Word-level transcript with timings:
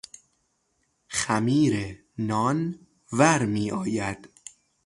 خمیر 1.07 1.97
نان 2.27 2.57
ورمیآید. 3.17 4.19